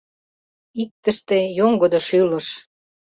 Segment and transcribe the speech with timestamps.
[0.81, 2.47] Иктыште— йоҥгыдо шӱлыш